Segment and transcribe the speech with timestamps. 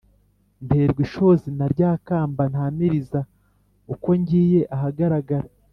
[0.65, 3.19] nterwa ishozi na rya kamba ntamiriza
[3.93, 5.47] uko ngiye ahagaragara,